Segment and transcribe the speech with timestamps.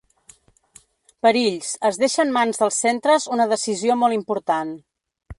[1.25, 4.73] Perills: Es deixa en mans dels centres una decisió molt important.